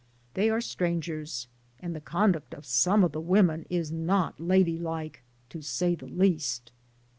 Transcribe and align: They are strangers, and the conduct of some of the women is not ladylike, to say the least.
They 0.33 0.49
are 0.49 0.61
strangers, 0.61 1.47
and 1.79 1.95
the 1.95 2.01
conduct 2.01 2.55
of 2.55 2.65
some 2.65 3.03
of 3.03 3.11
the 3.11 3.21
women 3.21 3.67
is 3.69 3.91
not 3.91 4.39
ladylike, 4.39 5.21
to 5.49 5.61
say 5.61 5.93
the 5.93 6.07
least. 6.07 6.71